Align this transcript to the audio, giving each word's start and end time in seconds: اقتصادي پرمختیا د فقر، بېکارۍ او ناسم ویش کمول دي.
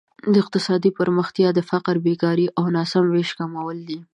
اقتصادي 0.41 0.91
پرمختیا 0.99 1.49
د 1.53 1.59
فقر، 1.69 1.95
بېکارۍ 2.05 2.45
او 2.57 2.63
ناسم 2.75 3.05
ویش 3.13 3.29
کمول 3.39 3.77
دي. 3.87 3.99